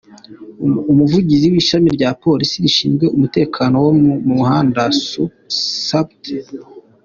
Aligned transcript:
Umuvugizi 0.91 1.45
w’Ishami 1.53 1.89
rya 1.97 2.09
Polisi 2.23 2.55
rishinzwe 2.63 3.05
umutekano 3.15 3.75
wo 3.85 3.91
mu 4.01 4.13
muhanda, 4.37 4.81
Supt. 5.87 6.23